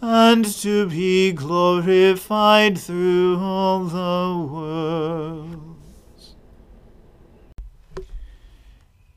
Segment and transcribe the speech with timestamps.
[0.00, 6.34] and to be glorified through all the worlds.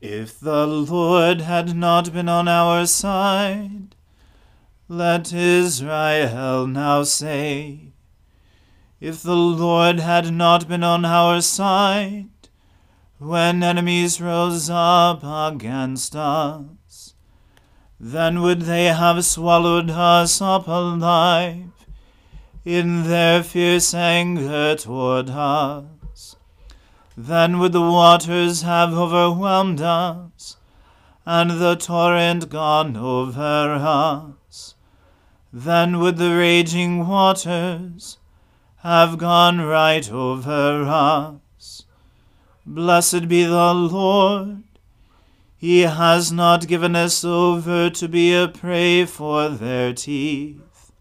[0.00, 3.96] If the Lord had not been on our side,
[4.86, 7.92] let Israel now say,
[9.00, 12.28] If the Lord had not been on our side,
[13.18, 16.83] when enemies rose up against us,
[17.98, 21.70] then would they have swallowed us up alive
[22.64, 26.36] in their fierce anger toward us.
[27.16, 30.56] Then would the waters have overwhelmed us,
[31.24, 34.34] and the torrent gone over us
[35.56, 38.18] then would the raging waters
[38.78, 41.84] have gone right over us.
[42.66, 44.64] Blessed be the Lord.
[45.64, 50.92] He has not given us over to be a prey for their teeth.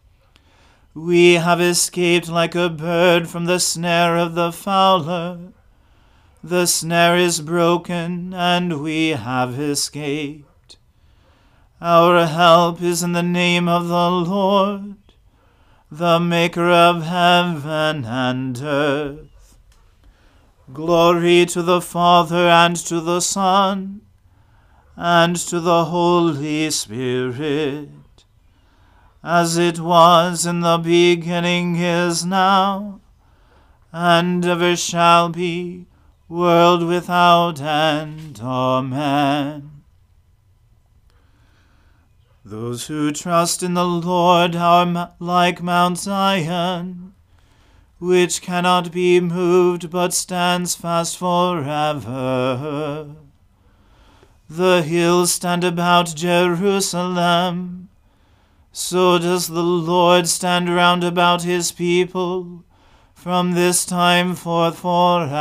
[0.94, 5.52] We have escaped like a bird from the snare of the fowler.
[6.42, 10.78] The snare is broken, and we have escaped.
[11.82, 14.96] Our help is in the name of the Lord,
[15.92, 19.58] the Maker of heaven and earth.
[20.72, 24.03] Glory to the Father and to the Son
[24.96, 27.90] and to the Holy Spirit,
[29.24, 33.00] as it was in the beginning is now,
[33.92, 35.88] and ever shall be,
[36.28, 38.40] world without end.
[38.42, 39.70] Amen.
[42.46, 47.14] Those who trust in the Lord are like Mount Zion,
[48.00, 51.76] which cannot be moved but stands fast forever.
[54.56, 57.90] The hills stand about Jerusalem.
[58.72, 62.64] So does the Lord stand round about his people
[63.16, 65.32] from this time forth forevermore.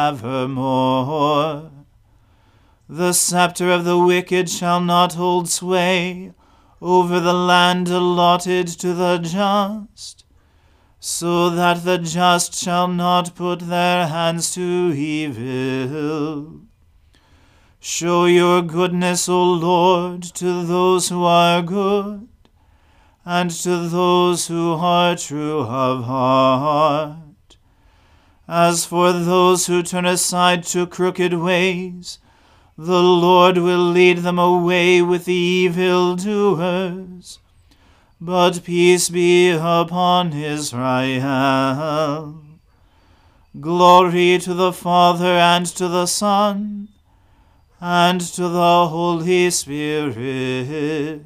[2.88, 6.32] The scepter of the wicked shall not hold sway
[6.80, 10.24] over the land allotted to the just,
[10.98, 16.62] so that the just shall not put their hands to evil.
[17.84, 22.28] Show your goodness, O Lord, to those who are good,
[23.24, 27.56] and to those who are true of heart.
[28.46, 32.20] As for those who turn aside to crooked ways,
[32.78, 37.40] the Lord will lead them away with the evil doers.
[38.20, 41.24] But peace be upon Israel.
[43.60, 46.90] Glory to the Father and to the Son
[47.84, 51.24] and to the Holy Spirit,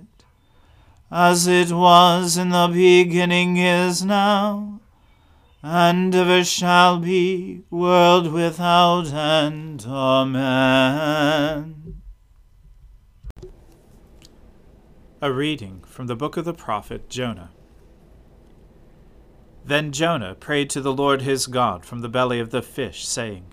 [1.11, 4.81] as it was in the beginning is now
[5.63, 9.85] and ever shall be, world without end.
[9.87, 12.01] Amen.
[15.21, 17.51] A reading from the book of the prophet Jonah.
[19.63, 23.53] Then Jonah prayed to the Lord his God from the belly of the fish, saying,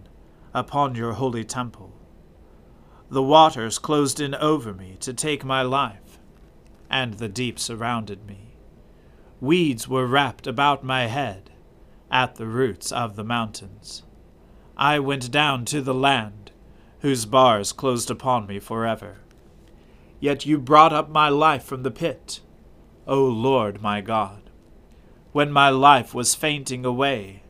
[0.53, 1.93] upon your holy temple.
[3.09, 6.19] The waters closed in over me to take my life,
[6.89, 8.55] and the deep surrounded me.
[9.39, 11.51] Weeds were wrapped about my head
[12.11, 14.03] at the roots of the mountains.
[14.77, 16.51] I went down to the land,
[16.99, 19.17] whose bars closed upon me forever.
[20.19, 22.41] Yet you brought up my life from the pit,
[23.07, 24.49] O Lord my God.
[25.31, 27.43] When my life was fainting away,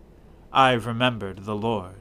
[0.54, 2.01] I remembered the Lord.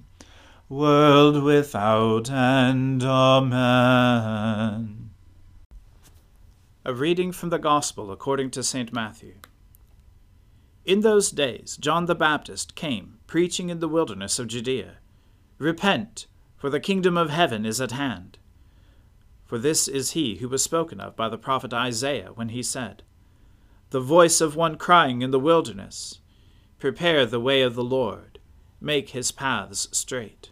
[0.71, 3.03] world without end.
[3.03, 3.49] Amen.
[6.85, 8.93] A reading from the Gospel according to St.
[8.93, 9.33] Matthew.
[10.85, 14.99] In those days John the Baptist came, preaching in the wilderness of Judea
[15.57, 18.37] Repent, for the kingdom of heaven is at hand.
[19.43, 23.03] For this is he who was spoken of by the prophet Isaiah when he said,
[23.89, 26.21] The voice of one crying in the wilderness,
[26.79, 28.39] Prepare the way of the Lord,
[28.79, 30.51] make his paths straight.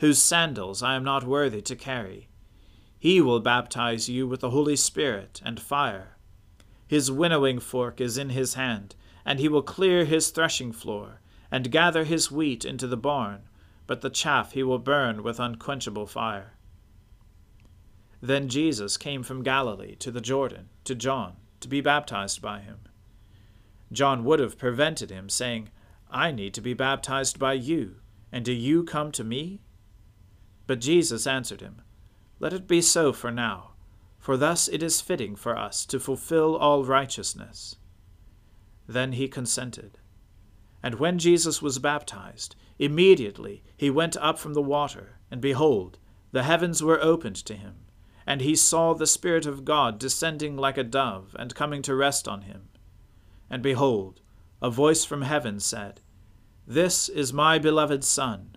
[0.00, 2.28] whose sandals I am not worthy to carry.
[2.98, 6.16] He will baptize you with the Holy Spirit and fire.
[6.86, 11.70] His winnowing fork is in his hand, and he will clear his threshing floor, and
[11.70, 13.42] gather his wheat into the barn,
[13.86, 16.54] but the chaff he will burn with unquenchable fire.
[18.20, 22.80] Then Jesus came from Galilee to the Jordan, to John, to be baptized by him.
[23.92, 25.70] John would have prevented him, saying,
[26.10, 27.96] I need to be baptized by you,
[28.32, 29.60] and do you come to me?
[30.66, 31.82] But Jesus answered him,
[32.40, 33.72] Let it be so for now,
[34.18, 37.76] for thus it is fitting for us to fulfill all righteousness.
[38.86, 39.98] Then he consented.
[40.82, 45.98] And when Jesus was baptized, immediately he went up from the water, and behold,
[46.32, 47.86] the heavens were opened to him
[48.26, 52.26] and he saw the Spirit of God descending like a dove and coming to rest
[52.26, 52.68] on him.
[53.48, 54.20] And behold,
[54.60, 56.00] a voice from heaven said,
[56.66, 58.56] This is my beloved Son,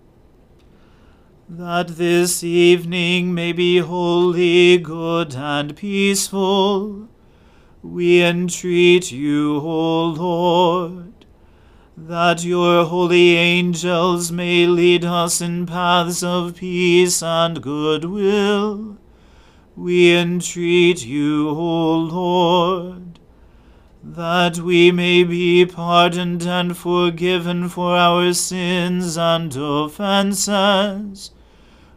[1.53, 7.09] That this evening may be holy, good, and peaceful,
[7.83, 11.25] we entreat you, O Lord,
[11.97, 18.97] that your holy angels may lead us in paths of peace and goodwill
[19.75, 23.19] we entreat you, O Lord,
[24.03, 31.31] that we may be pardoned and forgiven for our sins and offences.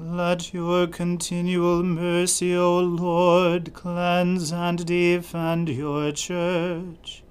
[0.00, 7.24] Let your continual mercy, O Lord, cleanse and defend your church.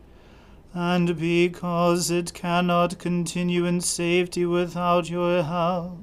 [0.74, 6.00] And because it cannot continue in safety without your help,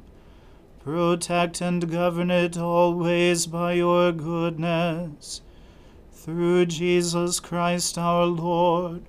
[0.82, 5.42] protect and govern it always by your goodness.
[6.12, 9.02] Through Jesus Christ our Lord,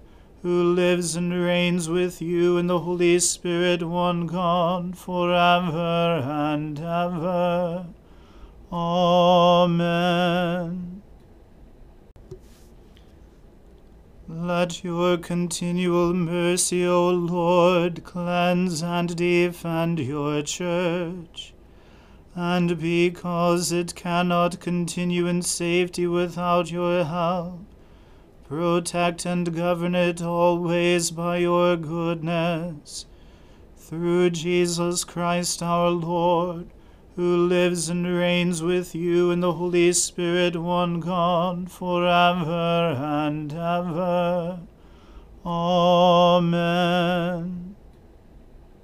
[0.45, 6.77] who lives and reigns with you in the Holy Spirit, one God, for ever and
[6.77, 7.87] ever.
[8.71, 9.81] Amen.
[14.27, 21.55] Let your continual mercy, O Lord, cleanse and defend your church.
[22.35, 27.61] And because it cannot continue in safety without your help,
[28.47, 33.07] Protect and govern it always by your goodness.
[33.75, 36.67] Through Jesus Christ our Lord,
[37.15, 44.59] who lives and reigns with you in the Holy Spirit, one God, forever and ever.
[45.45, 46.55] Amen.